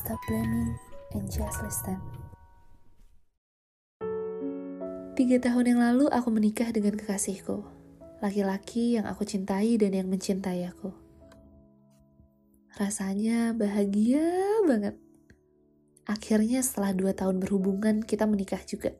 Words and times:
Stop 0.00 0.16
blaming 0.32 0.72
and 1.12 1.28
just 1.28 1.60
listen. 1.60 2.00
Tiga 5.12 5.36
tahun 5.36 5.76
yang 5.76 5.80
lalu 5.84 6.08
aku 6.08 6.32
menikah 6.32 6.72
dengan 6.72 6.96
kekasihku. 6.96 7.60
Laki-laki 8.24 8.96
yang 8.96 9.04
aku 9.04 9.28
cintai 9.28 9.76
dan 9.76 9.92
yang 9.92 10.08
mencintai 10.08 10.64
aku. 10.72 10.88
Rasanya 12.80 13.52
bahagia 13.52 14.24
banget. 14.64 14.96
Akhirnya 16.08 16.64
setelah 16.64 16.96
dua 16.96 17.12
tahun 17.12 17.36
berhubungan 17.36 18.00
kita 18.00 18.24
menikah 18.24 18.64
juga. 18.64 18.96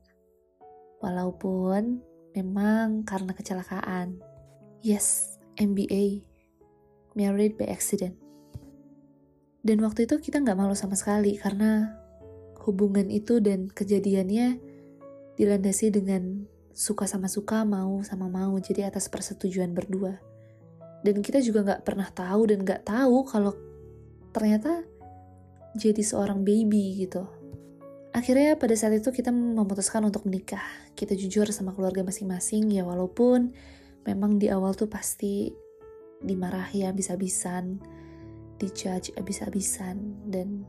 Walaupun 1.00 2.04
memang 2.36 3.08
karena 3.08 3.32
kecelakaan. 3.32 4.20
Yes, 4.84 5.40
MBA. 5.56 6.28
Married 7.16 7.56
by 7.56 7.72
accident. 7.72 8.29
Dan 9.60 9.84
waktu 9.84 10.08
itu 10.08 10.16
kita 10.16 10.40
nggak 10.40 10.56
malu 10.56 10.72
sama 10.72 10.96
sekali 10.96 11.36
karena 11.36 11.92
hubungan 12.64 13.08
itu 13.12 13.40
dan 13.44 13.68
kejadiannya 13.68 14.60
dilandasi 15.36 15.92
dengan 15.92 16.48
suka 16.72 17.04
sama 17.04 17.28
suka, 17.28 17.64
mau 17.68 18.00
sama 18.00 18.28
mau, 18.28 18.56
jadi 18.56 18.88
atas 18.88 19.12
persetujuan 19.12 19.76
berdua. 19.76 20.16
Dan 21.00 21.20
kita 21.24 21.40
juga 21.40 21.64
nggak 21.64 21.82
pernah 21.84 22.08
tahu 22.08 22.48
dan 22.48 22.64
nggak 22.64 22.84
tahu 22.88 23.24
kalau 23.28 23.52
ternyata 24.32 24.84
jadi 25.76 26.00
seorang 26.00 26.44
baby 26.44 27.04
gitu. 27.04 27.24
Akhirnya 28.10 28.58
pada 28.58 28.74
saat 28.74 28.96
itu 28.98 29.14
kita 29.14 29.30
memutuskan 29.30 30.02
untuk 30.02 30.26
menikah. 30.26 30.64
Kita 30.98 31.14
jujur 31.14 31.46
sama 31.54 31.72
keluarga 31.72 32.02
masing-masing 32.02 32.74
ya 32.74 32.82
walaupun 32.82 33.54
memang 34.02 34.40
di 34.40 34.50
awal 34.50 34.74
tuh 34.74 34.90
pasti 34.90 35.54
dimarahi 36.20 36.84
habis-habisan 36.84 37.80
dijudge 38.60 39.16
abis-abisan 39.16 40.28
dan 40.28 40.68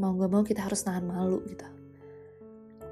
mau 0.00 0.16
gak 0.16 0.32
mau 0.32 0.40
kita 0.40 0.64
harus 0.64 0.88
nahan 0.88 1.04
malu 1.04 1.44
gitu. 1.44 1.68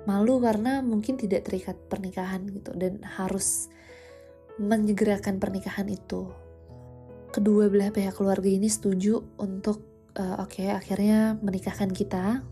Malu 0.04 0.40
karena 0.44 0.84
mungkin 0.84 1.16
tidak 1.16 1.48
terikat 1.48 1.76
pernikahan 1.88 2.44
gitu 2.52 2.72
dan 2.76 3.00
harus 3.04 3.72
menyegerakan 4.60 5.40
pernikahan 5.40 5.88
itu. 5.88 6.28
Kedua 7.32 7.68
belah 7.68 7.92
pihak 7.92 8.16
keluarga 8.16 8.48
ini 8.48 8.68
setuju 8.68 9.20
untuk 9.40 9.84
uh, 10.16 10.40
oke 10.42 10.58
okay, 10.58 10.72
akhirnya 10.72 11.36
menikahkan 11.40 11.92
kita. 11.92 12.44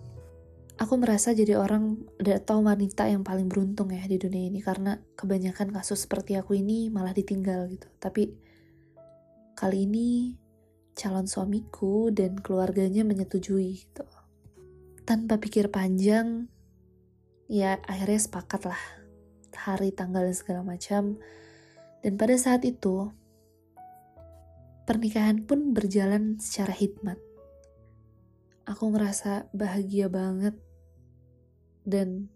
Aku 0.76 1.00
merasa 1.00 1.32
jadi 1.32 1.56
orang 1.56 1.96
atau 2.20 2.60
wanita 2.60 3.08
yang 3.08 3.24
paling 3.24 3.48
beruntung 3.48 3.88
ya 3.88 4.04
di 4.04 4.20
dunia 4.20 4.52
ini 4.52 4.60
karena 4.60 5.00
kebanyakan 5.16 5.72
kasus 5.72 6.04
seperti 6.04 6.36
aku 6.36 6.52
ini 6.60 6.92
malah 6.92 7.16
ditinggal 7.16 7.64
gitu. 7.72 7.88
Tapi 7.96 8.36
kali 9.56 9.88
ini 9.88 10.36
calon 10.96 11.28
suamiku 11.28 12.08
dan 12.08 12.40
keluarganya 12.40 13.04
menyetujui 13.04 13.84
gitu. 13.84 14.08
Tanpa 15.04 15.36
pikir 15.36 15.68
panjang, 15.68 16.48
ya 17.46 17.78
akhirnya 17.84 18.18
sepakat 18.18 18.66
lah 18.66 18.80
hari, 19.56 19.92
tanggal, 19.92 20.24
dan 20.24 20.36
segala 20.36 20.60
macam. 20.64 21.20
Dan 22.00 22.16
pada 22.16 22.34
saat 22.40 22.64
itu, 22.64 23.12
pernikahan 24.88 25.44
pun 25.44 25.76
berjalan 25.76 26.40
secara 26.40 26.72
hikmat. 26.72 27.20
Aku 28.66 28.90
ngerasa 28.90 29.46
bahagia 29.54 30.10
banget 30.10 30.58
dan 31.86 32.26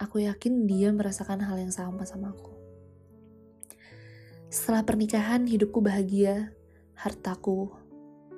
aku 0.00 0.24
yakin 0.24 0.64
dia 0.64 0.88
merasakan 0.88 1.44
hal 1.44 1.60
yang 1.60 1.72
sama 1.72 2.08
sama 2.08 2.32
aku. 2.32 2.56
Setelah 4.48 4.82
pernikahan, 4.82 5.44
hidupku 5.46 5.78
bahagia, 5.84 6.50
hartaku 7.00 7.72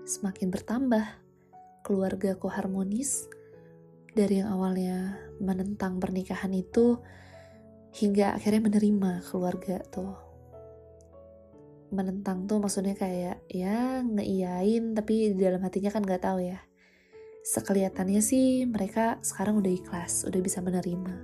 semakin 0.07 0.55
bertambah, 0.55 1.03
keluargaku 1.83 2.47
harmonis, 2.47 3.27
dari 4.15 4.39
yang 4.39 4.55
awalnya 4.55 5.19
menentang 5.43 5.99
pernikahan 5.99 6.55
itu, 6.55 7.03
hingga 7.99 8.39
akhirnya 8.39 8.71
menerima 8.71 9.27
keluarga 9.27 9.83
tuh. 9.91 10.15
Menentang 11.91 12.47
tuh 12.47 12.63
maksudnya 12.63 12.97
kayak 12.97 13.45
ya 13.53 14.01
ngeiyain 14.01 14.97
tapi 14.97 15.37
di 15.37 15.43
dalam 15.43 15.61
hatinya 15.61 15.93
kan 15.93 16.07
gak 16.07 16.25
tahu 16.25 16.41
ya. 16.41 16.63
Sekelihatannya 17.43 18.23
sih 18.23 18.65
mereka 18.65 19.19
sekarang 19.21 19.59
udah 19.59 19.73
ikhlas, 19.75 20.23
udah 20.25 20.41
bisa 20.41 20.63
menerima. 20.63 21.15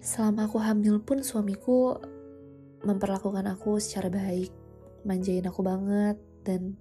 Selama 0.00 0.48
aku 0.48 0.62
hamil 0.62 1.02
pun 1.02 1.20
suamiku 1.20 1.98
memperlakukan 2.86 3.44
aku 3.52 3.76
secara 3.82 4.08
baik, 4.08 4.48
manjain 5.04 5.44
aku 5.44 5.60
banget, 5.60 6.16
dan 6.44 6.76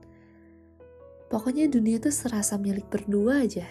Pokoknya 1.29 1.69
dunia 1.69 2.01
tuh 2.01 2.09
serasa 2.09 2.57
milik 2.57 2.89
berdua 2.89 3.45
aja. 3.45 3.69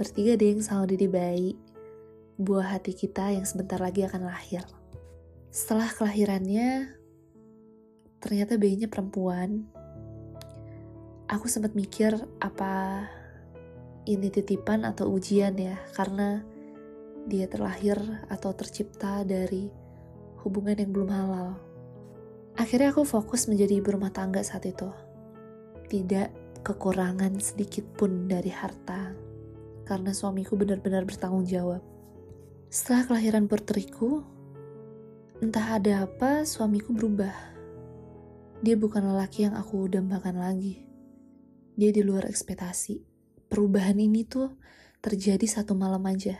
Bertiga 0.00 0.32
deh 0.32 0.56
yang 0.56 0.64
selalu 0.64 0.96
diri 0.96 1.08
bayi, 1.12 1.50
buah 2.40 2.80
hati 2.80 2.96
kita 2.96 3.36
yang 3.36 3.44
sebentar 3.44 3.76
lagi 3.76 4.00
akan 4.08 4.24
lahir. 4.24 4.64
Setelah 5.52 5.92
kelahirannya, 5.92 6.88
ternyata 8.16 8.56
bayinya 8.56 8.88
perempuan. 8.88 9.68
Aku 11.28 11.52
sempat 11.52 11.76
mikir 11.76 12.16
apa 12.40 13.04
ini 14.08 14.32
titipan 14.32 14.88
atau 14.88 15.12
ujian 15.12 15.52
ya, 15.60 15.76
karena 15.92 16.40
dia 17.28 17.44
terlahir 17.44 18.00
atau 18.32 18.56
tercipta 18.56 19.20
dari 19.20 19.68
hubungan 20.40 20.80
yang 20.80 20.96
belum 20.96 21.12
halal. 21.12 21.73
Akhirnya 22.54 22.94
aku 22.94 23.02
fokus 23.02 23.50
menjadi 23.50 23.82
ibu 23.82 23.98
rumah 23.98 24.14
tangga 24.14 24.38
saat 24.46 24.62
itu. 24.66 24.86
Tidak 25.90 26.62
kekurangan 26.62 27.36
sedikit 27.42 27.82
pun 27.98 28.30
dari 28.30 28.48
harta, 28.48 29.10
karena 29.84 30.14
suamiku 30.14 30.54
benar-benar 30.54 31.02
bertanggung 31.02 31.44
jawab. 31.44 31.82
Setelah 32.70 33.10
kelahiran 33.10 33.50
putriku, 33.50 34.22
entah 35.42 35.76
ada 35.76 36.06
apa, 36.06 36.46
suamiku 36.46 36.94
berubah. 36.94 37.34
Dia 38.64 38.78
bukan 38.80 39.02
lelaki 39.02 39.44
yang 39.44 39.58
aku 39.58 39.90
dambakan 39.90 40.40
lagi. 40.40 40.86
Dia 41.74 41.90
di 41.90 42.00
luar 42.06 42.24
ekspektasi. 42.30 43.02
Perubahan 43.50 43.98
ini 43.98 44.24
tuh 44.24 44.56
terjadi 45.02 45.44
satu 45.44 45.76
malam 45.76 46.00
aja. 46.06 46.38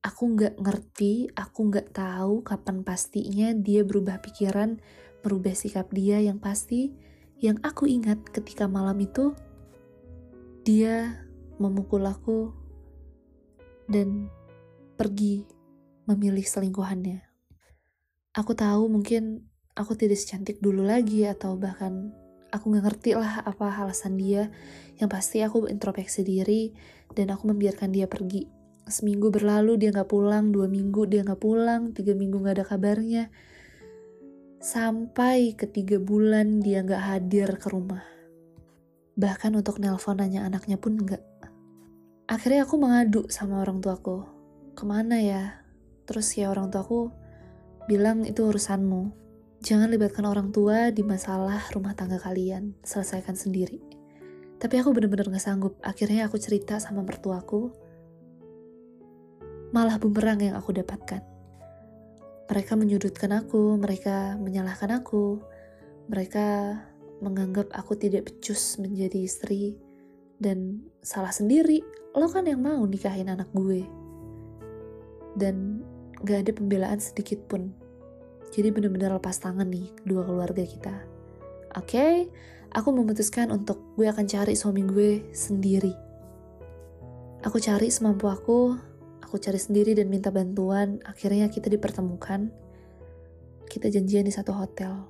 Aku 0.00 0.32
nggak 0.32 0.58
ngerti, 0.58 1.28
aku 1.36 1.68
nggak 1.68 1.92
tahu 1.92 2.40
kapan 2.40 2.82
pastinya 2.82 3.52
dia 3.52 3.84
berubah 3.84 4.18
pikiran, 4.24 4.80
merubah 5.24 5.52
sikap 5.52 5.92
dia 5.92 6.20
yang 6.20 6.40
pasti 6.40 6.92
yang 7.40 7.56
aku 7.64 7.88
ingat 7.88 8.20
ketika 8.36 8.68
malam 8.68 9.00
itu, 9.00 9.32
dia 10.60 11.24
memukul 11.56 12.04
aku 12.04 12.52
dan 13.88 14.28
pergi 15.00 15.48
memilih 16.04 16.44
selingkuhannya. 16.44 17.24
Aku 18.36 18.52
tahu 18.52 18.92
mungkin 18.92 19.48
aku 19.72 19.96
tidak 19.96 20.20
secantik 20.20 20.60
dulu 20.60 20.84
lagi 20.84 21.24
atau 21.24 21.56
bahkan 21.56 22.12
aku 22.52 22.76
gak 22.76 22.84
ngerti 22.92 23.16
lah 23.16 23.40
apa 23.40 23.72
alasan 23.72 24.20
dia. 24.20 24.52
Yang 25.00 25.08
pasti 25.08 25.40
aku 25.40 25.64
introspeksi 25.64 26.20
diri 26.20 26.76
dan 27.16 27.32
aku 27.32 27.56
membiarkan 27.56 27.88
dia 27.88 28.04
pergi. 28.04 28.44
Seminggu 28.84 29.32
berlalu 29.32 29.80
dia 29.80 29.96
gak 29.96 30.12
pulang, 30.12 30.52
dua 30.52 30.68
minggu 30.68 31.08
dia 31.08 31.24
gak 31.24 31.40
pulang, 31.40 31.96
tiga 31.96 32.12
minggu 32.12 32.36
gak 32.44 32.60
ada 32.60 32.64
kabarnya 32.68 33.32
Sampai 34.60 35.56
ketiga 35.56 35.96
bulan 35.96 36.60
dia 36.60 36.84
gak 36.84 37.00
hadir 37.00 37.48
ke 37.56 37.72
rumah. 37.72 38.04
Bahkan 39.16 39.56
untuk 39.56 39.80
nelpon 39.80 40.20
nanya 40.20 40.44
anaknya 40.44 40.76
pun 40.76 41.00
gak. 41.00 41.24
Akhirnya 42.28 42.68
aku 42.68 42.76
mengadu 42.76 43.24
sama 43.32 43.64
orang 43.64 43.80
tuaku. 43.80 44.28
Ke 44.76 44.84
mana 44.84 45.16
ya? 45.16 45.64
Terus 46.04 46.28
ya 46.36 46.52
orang 46.52 46.68
tuaku 46.68 47.08
bilang 47.88 48.28
itu 48.28 48.44
urusanmu. 48.44 49.08
Jangan 49.64 49.88
libatkan 49.96 50.28
orang 50.28 50.52
tua 50.52 50.92
di 50.92 51.08
masalah 51.08 51.64
rumah 51.72 51.96
tangga 51.96 52.20
kalian. 52.20 52.76
Selesaikan 52.84 53.40
sendiri. 53.40 53.80
Tapi 54.60 54.76
aku 54.76 54.92
bener-bener 54.92 55.24
gak 55.32 55.40
sanggup. 55.40 55.80
Akhirnya 55.80 56.28
aku 56.28 56.36
cerita 56.36 56.76
sama 56.76 57.00
mertuaku. 57.00 57.72
Malah 59.72 59.96
bumerang 59.96 60.44
yang 60.44 60.52
aku 60.52 60.76
dapatkan 60.76 61.29
mereka 62.50 62.74
menyudutkan 62.74 63.30
aku, 63.30 63.78
mereka 63.78 64.34
menyalahkan 64.42 64.90
aku, 64.90 65.38
mereka 66.10 66.74
menganggap 67.22 67.70
aku 67.70 67.94
tidak 67.94 68.26
becus 68.26 68.74
menjadi 68.82 69.22
istri, 69.22 69.78
dan 70.42 70.82
salah 70.98 71.30
sendiri, 71.30 71.86
lo 72.18 72.26
kan 72.26 72.50
yang 72.50 72.58
mau 72.58 72.82
nikahin 72.82 73.30
anak 73.30 73.46
gue. 73.54 73.86
Dan 75.38 75.86
gak 76.26 76.48
ada 76.48 76.52
pembelaan 76.56 76.98
sedikit 76.98 77.38
pun. 77.46 77.70
Jadi 78.50 78.74
bener-bener 78.74 79.14
lepas 79.14 79.38
tangan 79.38 79.70
nih 79.70 79.86
dua 80.02 80.26
keluarga 80.26 80.66
kita. 80.66 81.06
Oke, 81.78 81.86
okay, 81.86 82.14
aku 82.74 82.90
memutuskan 82.90 83.54
untuk 83.54 83.94
gue 83.94 84.10
akan 84.10 84.26
cari 84.26 84.58
suami 84.58 84.82
gue 84.90 85.30
sendiri. 85.30 85.94
Aku 87.46 87.62
cari 87.62 87.94
semampu 87.94 88.26
aku, 88.26 88.74
Aku 89.30 89.38
cari 89.38 89.62
sendiri 89.62 89.94
dan 89.94 90.10
minta 90.10 90.34
bantuan, 90.34 90.98
akhirnya 91.06 91.46
kita 91.46 91.70
dipertemukan. 91.70 92.50
Kita 93.70 93.86
janjian 93.86 94.26
di 94.26 94.34
satu 94.34 94.50
hotel. 94.50 95.06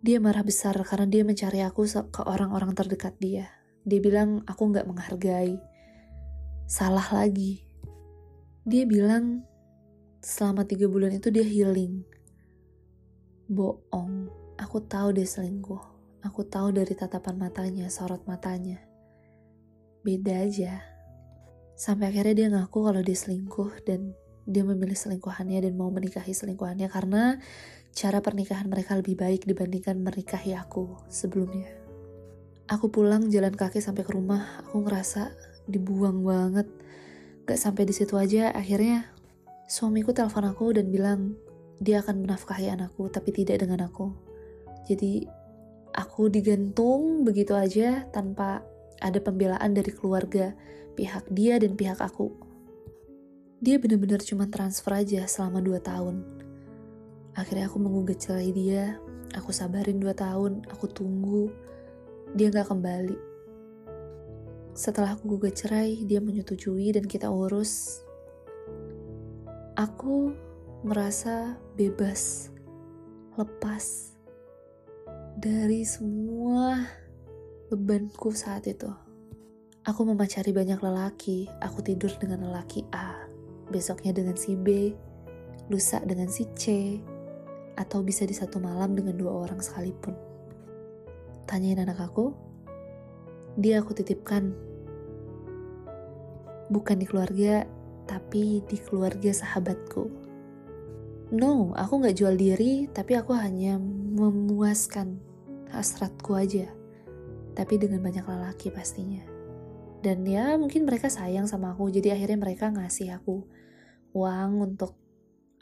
Dia 0.00 0.16
marah 0.16 0.40
besar 0.40 0.80
karena 0.80 1.04
dia 1.04 1.20
mencari 1.20 1.60
aku 1.60 1.84
ke 2.08 2.24
orang-orang 2.24 2.72
terdekat 2.72 3.12
dia. 3.20 3.52
Dia 3.84 4.00
bilang 4.00 4.40
aku 4.48 4.72
nggak 4.72 4.88
menghargai. 4.88 5.60
Salah 6.64 7.04
lagi. 7.12 7.60
Dia 8.64 8.88
bilang 8.88 9.44
selama 10.24 10.64
tiga 10.64 10.88
bulan 10.88 11.20
itu 11.20 11.28
dia 11.28 11.44
healing. 11.44 12.00
Bohong. 13.44 14.32
Aku 14.56 14.80
tahu 14.80 15.12
dia 15.12 15.28
selingkuh. 15.28 15.84
Aku 16.24 16.48
tahu 16.48 16.72
dari 16.72 16.96
tatapan 16.96 17.36
matanya, 17.36 17.92
sorot 17.92 18.24
matanya. 18.24 18.80
Beda 20.00 20.48
aja. 20.48 20.95
Sampai 21.76 22.08
akhirnya 22.08 22.34
dia 22.34 22.48
ngaku 22.48 22.88
kalau 22.88 23.00
dia 23.04 23.12
selingkuh 23.12 23.84
dan 23.84 24.16
dia 24.48 24.64
memilih 24.64 24.96
selingkuhannya 24.96 25.60
dan 25.68 25.76
mau 25.76 25.92
menikahi 25.92 26.32
selingkuhannya 26.32 26.88
karena 26.88 27.36
cara 27.92 28.24
pernikahan 28.24 28.64
mereka 28.64 28.96
lebih 28.96 29.18
baik 29.20 29.44
dibandingkan 29.44 30.00
menikahi 30.00 30.56
aku 30.56 30.96
sebelumnya. 31.12 31.68
Aku 32.66 32.90
pulang 32.90 33.28
jalan 33.30 33.54
kaki 33.54 33.78
sampai 33.78 34.02
ke 34.02 34.16
rumah, 34.16 34.64
aku 34.64 34.82
ngerasa 34.82 35.30
dibuang 35.68 36.24
banget. 36.24 36.66
Gak 37.46 37.60
sampai 37.60 37.86
di 37.86 37.94
situ 37.94 38.18
aja, 38.18 38.50
akhirnya 38.50 39.06
suamiku 39.70 40.10
telepon 40.10 40.48
aku 40.48 40.74
dan 40.74 40.90
bilang 40.90 41.38
dia 41.78 42.00
akan 42.00 42.24
menafkahi 42.26 42.72
anakku 42.72 43.06
tapi 43.12 43.30
tidak 43.36 43.62
dengan 43.62 43.86
aku. 43.86 44.10
Jadi 44.88 45.26
aku 45.94 46.30
digantung 46.30 47.22
begitu 47.22 47.52
aja 47.54 48.06
tanpa 48.10 48.62
ada 49.00 49.18
pembelaan 49.20 49.76
dari 49.76 49.92
keluarga, 49.92 50.56
pihak 50.96 51.28
dia 51.32 51.60
dan 51.60 51.76
pihak 51.76 52.00
aku. 52.00 52.32
Dia 53.60 53.80
benar-benar 53.80 54.20
cuma 54.20 54.48
transfer 54.48 54.92
aja 54.92 55.24
selama 55.24 55.64
2 55.64 55.80
tahun. 55.80 56.16
Akhirnya 57.36 57.68
aku 57.68 57.78
menggugat 57.80 58.24
cerai 58.24 58.52
dia, 58.52 58.96
aku 59.36 59.52
sabarin 59.52 60.00
2 60.00 60.12
tahun, 60.16 60.64
aku 60.72 60.88
tunggu, 60.88 61.52
dia 62.36 62.52
gak 62.52 62.68
kembali. 62.72 63.16
Setelah 64.76 65.16
aku 65.16 65.36
gugat 65.40 65.56
cerai, 65.56 66.04
dia 66.04 66.20
menyetujui 66.20 66.92
dan 66.92 67.08
kita 67.08 67.32
urus. 67.32 68.04
Aku 69.72 70.36
merasa 70.84 71.56
bebas, 71.80 72.52
lepas 73.40 74.12
dari 75.36 75.84
semua 75.84 76.80
bebanku 77.70 78.30
saat 78.34 78.66
itu. 78.70 78.90
Aku 79.86 80.02
memacari 80.02 80.50
banyak 80.50 80.82
lelaki, 80.82 81.46
aku 81.62 81.82
tidur 81.82 82.10
dengan 82.18 82.50
lelaki 82.50 82.82
A, 82.90 83.26
besoknya 83.70 84.10
dengan 84.10 84.34
si 84.34 84.58
B, 84.58 84.90
lusa 85.70 86.02
dengan 86.02 86.26
si 86.26 86.46
C, 86.58 86.98
atau 87.78 88.02
bisa 88.02 88.26
di 88.26 88.34
satu 88.34 88.58
malam 88.58 88.98
dengan 88.98 89.14
dua 89.14 89.46
orang 89.46 89.62
sekalipun 89.62 90.26
tanyain 91.46 91.78
anak 91.78 92.02
aku, 92.02 92.34
dia 93.56 93.80
aku 93.80 93.94
titipkan 93.94 94.52
bukan 96.68 96.98
di 96.98 97.06
keluarga, 97.06 97.64
tapi 98.04 98.60
di 98.66 98.76
keluarga 98.82 99.30
sahabatku. 99.30 100.26
No, 101.30 101.74
aku 101.74 102.02
nggak 102.02 102.18
jual 102.18 102.34
diri, 102.34 102.90
tapi 102.90 103.14
aku 103.14 103.34
hanya 103.34 103.78
memuaskan 103.80 105.18
hasratku 105.70 106.34
aja. 106.34 106.70
Tapi 107.56 107.74
dengan 107.80 108.04
banyak 108.04 108.22
lelaki 108.22 108.68
pastinya. 108.68 109.24
Dan 110.04 110.22
ya 110.28 110.54
mungkin 110.60 110.84
mereka 110.84 111.08
sayang 111.08 111.48
sama 111.48 111.72
aku, 111.72 111.88
jadi 111.88 112.14
akhirnya 112.14 112.38
mereka 112.38 112.68
ngasih 112.68 113.16
aku 113.16 113.48
uang 114.12 114.50
untuk 114.60 114.94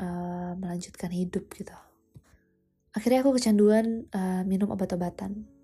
uh, 0.02 0.52
melanjutkan 0.58 1.08
hidup 1.14 1.46
gitu. 1.54 1.72
Akhirnya 2.90 3.22
aku 3.22 3.38
kecanduan 3.38 4.10
uh, 4.10 4.42
minum 4.42 4.68
obat-obatan 4.74 5.54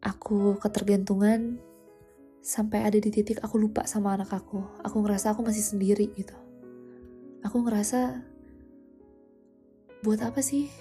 aku 0.00 0.56
ketergantungan 0.56 1.60
sampai 2.40 2.88
ada 2.88 2.96
di 2.96 3.12
titik 3.12 3.44
aku 3.44 3.60
lupa 3.60 3.84
sama 3.84 4.16
anak 4.16 4.32
aku. 4.32 4.64
Aku 4.80 5.04
ngerasa 5.04 5.36
aku 5.36 5.44
masih 5.44 5.60
sendiri 5.60 6.08
gitu. 6.16 6.36
Aku 7.44 7.60
ngerasa 7.60 8.24
buat 10.00 10.20
apa 10.24 10.40
sih 10.40 10.72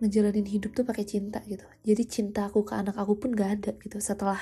ngejalanin 0.00 0.48
hidup 0.48 0.72
tuh 0.72 0.84
pakai 0.84 1.04
cinta 1.04 1.44
gitu. 1.44 1.64
Jadi 1.84 2.02
cinta 2.08 2.48
aku 2.48 2.64
ke 2.64 2.74
anak 2.74 2.96
aku 2.96 3.20
pun 3.20 3.30
gak 3.36 3.50
ada 3.60 3.70
gitu 3.80 4.00
setelah 4.00 4.40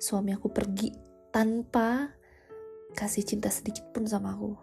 suami 0.00 0.32
aku 0.32 0.48
pergi 0.50 0.92
tanpa 1.30 2.12
kasih 2.96 3.24
cinta 3.24 3.52
sedikit 3.52 3.92
pun 3.92 4.08
sama 4.08 4.32
aku. 4.32 4.56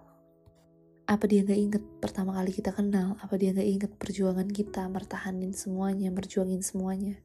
Apa 1.06 1.30
dia 1.30 1.46
gak 1.46 1.60
inget 1.60 1.84
pertama 2.02 2.34
kali 2.34 2.50
kita 2.50 2.74
kenal? 2.74 3.16
Apa 3.22 3.38
dia 3.38 3.54
gak 3.54 3.68
inget 3.68 3.92
perjuangan 3.96 4.50
kita 4.50 4.90
mertahanin 4.90 5.54
semuanya, 5.54 6.10
merjuangin 6.10 6.66
semuanya? 6.66 7.22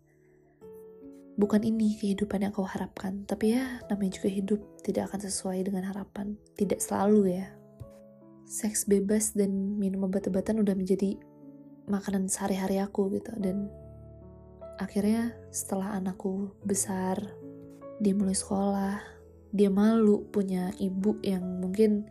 bukan 1.38 1.62
ini 1.62 1.94
kehidupan 1.96 2.42
yang 2.42 2.52
kau 2.52 2.66
harapkan. 2.66 3.22
Tapi 3.24 3.54
ya, 3.54 3.78
namanya 3.86 4.18
juga 4.18 4.28
hidup 4.28 4.60
tidak 4.82 5.08
akan 5.08 5.30
sesuai 5.30 5.58
dengan 5.70 5.86
harapan. 5.86 6.34
Tidak 6.58 6.82
selalu 6.82 7.38
ya. 7.38 7.46
Seks 8.44 8.90
bebas 8.90 9.38
dan 9.38 9.78
minum 9.78 10.10
obat-obatan 10.10 10.60
udah 10.60 10.74
menjadi 10.74 11.14
makanan 11.88 12.28
sehari-hari 12.28 12.78
aku 12.78 13.08
gitu. 13.16 13.32
Dan 13.40 13.72
akhirnya 14.78 15.34
setelah 15.50 15.96
anakku 15.96 16.52
besar, 16.62 17.18
dia 17.98 18.14
mulai 18.14 18.36
sekolah, 18.36 19.00
dia 19.50 19.72
malu 19.72 20.28
punya 20.28 20.70
ibu 20.76 21.16
yang 21.24 21.42
mungkin 21.58 22.06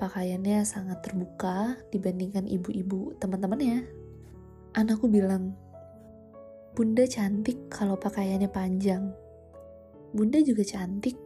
pakaiannya 0.00 0.64
sangat 0.64 1.04
terbuka 1.04 1.76
dibandingkan 1.92 2.48
ibu-ibu 2.48 3.14
teman-temannya. 3.20 3.84
Anakku 4.74 5.06
bilang, 5.06 5.52
Bunda 6.72 7.04
cantik 7.04 7.68
kalau 7.68 8.00
pakaiannya 8.00 8.48
panjang. 8.48 9.12
Bunda 10.16 10.40
juga 10.40 10.64
cantik 10.64 11.18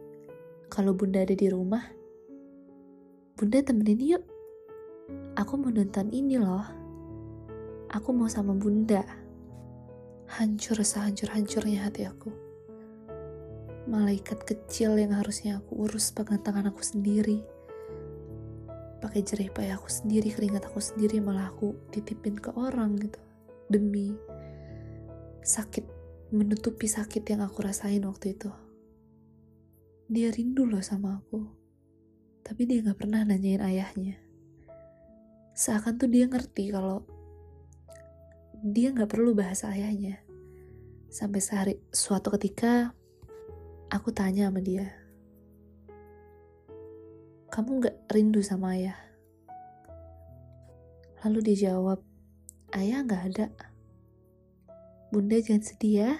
kalau 0.67 0.91
Bunda 0.91 1.23
ada 1.23 1.33
di 1.33 1.47
rumah. 1.47 1.85
Bunda 3.37 3.63
temenin 3.63 4.01
yuk. 4.01 4.23
Aku 5.37 5.55
mau 5.55 5.69
nonton 5.69 6.09
ini 6.09 6.35
loh. 6.41 6.84
Aku 7.95 8.11
mau 8.11 8.27
sama 8.27 8.51
Bunda. 8.51 9.07
Hancur 10.27 10.83
sehancur-hancurnya 10.83 11.87
hati 11.87 12.03
aku. 12.03 12.27
Malaikat 13.87 14.43
kecil 14.43 14.99
yang 14.99 15.15
harusnya 15.15 15.63
aku 15.63 15.87
urus 15.87 16.11
pegang 16.11 16.43
tangan 16.43 16.75
aku 16.75 16.83
sendiri. 16.83 17.39
Pakai 18.99 19.23
jerih 19.23 19.47
payah 19.47 19.79
aku 19.79 19.87
sendiri, 19.87 20.27
keringat 20.27 20.67
aku 20.67 20.83
sendiri, 20.83 21.23
malah 21.23 21.47
aku 21.47 21.71
titipin 21.95 22.35
ke 22.35 22.51
orang 22.59 22.99
gitu. 22.99 23.21
Demi 23.71 24.11
sakit 25.39 25.87
menutupi 26.35 26.91
sakit 26.91 27.23
yang 27.31 27.47
aku 27.47 27.63
rasain 27.63 28.03
waktu 28.03 28.35
itu. 28.35 28.51
Dia 30.11 30.35
rindu 30.35 30.67
loh 30.67 30.83
sama 30.83 31.23
aku, 31.23 31.47
tapi 32.43 32.67
dia 32.67 32.83
gak 32.83 32.99
pernah 32.99 33.23
nanyain 33.23 33.63
ayahnya. 33.63 34.19
Seakan 35.55 35.95
tuh 35.95 36.11
dia 36.11 36.27
ngerti 36.27 36.75
kalau 36.75 37.14
dia 38.65 38.89
gak 38.89 39.13
perlu 39.13 39.37
bahasa 39.37 39.69
ayahnya. 39.69 40.25
Sampai 41.13 41.37
sehari, 41.37 41.77
suatu 41.93 42.33
ketika, 42.33 42.97
aku 43.93 44.09
tanya 44.09 44.49
sama 44.49 44.57
dia, 44.57 44.89
kamu 47.53 47.85
gak 47.85 47.95
rindu 48.09 48.41
sama 48.41 48.73
ayah? 48.73 48.97
Lalu 51.21 51.53
dia 51.53 51.69
jawab, 51.69 52.01
ayah 52.73 53.05
gak 53.05 53.23
ada. 53.29 53.47
Bunda 55.13 55.37
jangan 55.37 55.61
sedih 55.61 55.95
ya. 56.01 56.11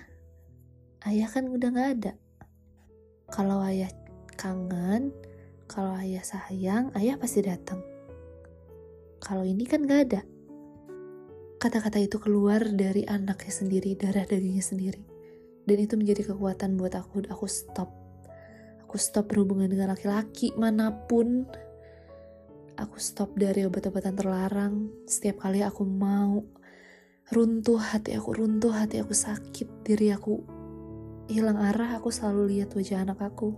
Ayah 1.02 1.25
kan 1.34 1.50
udah 1.50 1.70
gak 1.74 1.90
ada. 1.98 2.14
Kalau 3.34 3.58
ayah 3.66 3.90
kangen, 4.38 5.10
kalau 5.66 5.98
ayah 5.98 6.22
sayang, 6.22 6.94
ayah 6.94 7.18
pasti 7.18 7.42
datang. 7.42 7.82
Kalau 9.18 9.42
ini 9.42 9.66
kan 9.66 9.90
gak 9.90 10.14
ada. 10.14 10.35
Kata-kata 11.56 11.98
itu 11.98 12.20
keluar 12.20 12.62
dari 12.74 13.08
anaknya 13.08 13.54
sendiri, 13.54 13.96
darah 13.96 14.28
dagingnya 14.28 14.62
sendiri. 14.62 15.02
Dan 15.66 15.78
itu 15.82 15.98
menjadi 15.98 16.34
kekuatan 16.34 16.78
buat 16.78 16.94
aku. 16.94 17.26
Aku 17.32 17.48
stop. 17.50 17.90
Aku 18.86 18.96
stop 19.02 19.32
berhubungan 19.32 19.72
dengan 19.72 19.96
laki-laki 19.96 20.54
mana 20.60 20.94
pun. 20.94 21.48
Aku 22.76 23.00
stop 23.00 23.34
dari 23.40 23.64
obat-obatan 23.66 24.14
terlarang. 24.14 24.92
Setiap 25.08 25.48
kali 25.48 25.64
aku 25.64 25.88
mau 25.88 26.44
runtuh 27.34 27.82
hati 27.82 28.14
aku 28.14 28.38
runtuh 28.38 28.70
hati 28.70 29.02
aku 29.02 29.18
sakit 29.18 29.82
diri 29.82 30.14
aku 30.14 30.46
hilang 31.26 31.58
arah 31.58 31.98
aku 31.98 32.14
selalu 32.14 32.54
lihat 32.54 32.78
wajah 32.78 33.02
anak 33.02 33.18
aku 33.18 33.58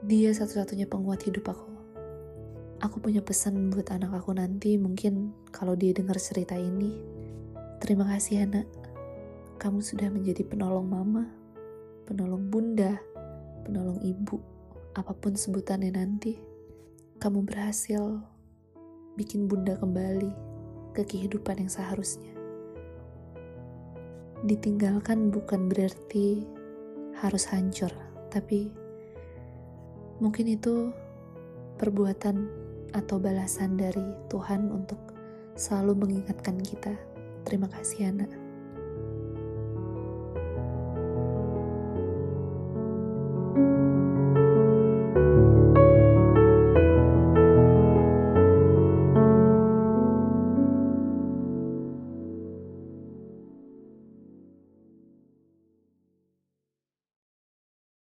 dia 0.00 0.32
satu-satunya 0.32 0.88
penguat 0.88 1.20
hidup 1.28 1.52
aku 1.52 1.71
aku 2.82 2.98
punya 2.98 3.22
pesan 3.22 3.70
buat 3.70 3.94
anak 3.94 4.10
aku 4.10 4.34
nanti 4.34 4.74
mungkin 4.74 5.30
kalau 5.54 5.78
dia 5.78 5.94
dengar 5.94 6.18
cerita 6.18 6.58
ini. 6.58 6.98
Terima 7.78 8.10
kasih 8.10 8.42
anak 8.42 8.66
kamu 9.62 9.78
sudah 9.78 10.10
menjadi 10.10 10.42
penolong 10.42 10.90
mama 10.90 11.30
penolong 12.10 12.50
bunda 12.50 12.98
penolong 13.62 14.02
ibu 14.02 14.42
apa 14.98 15.14
pun 15.14 15.38
sebutannya 15.38 15.94
nanti. 15.94 16.36
Kamu 17.22 17.46
berhasil 17.46 18.18
bikin 19.14 19.46
bunda 19.46 19.78
kembali 19.78 20.34
ke 20.90 21.06
kehidupan 21.06 21.62
yang 21.62 21.70
seharusnya. 21.70 22.34
Ditinggalkan 24.42 25.30
bukan 25.30 25.70
berarti 25.70 26.42
harus 27.22 27.46
hancur, 27.46 27.94
tapi 28.34 28.74
mungkin 30.18 30.50
itu 30.50 30.90
perbuatan 31.78 32.61
atau 32.92 33.16
balasan 33.20 33.76
dari 33.76 34.04
Tuhan 34.28 34.68
untuk 34.72 35.00
selalu 35.56 36.06
mengingatkan 36.06 36.56
kita. 36.60 36.92
Terima 37.44 37.68
kasih, 37.68 38.12
anak. 38.12 38.41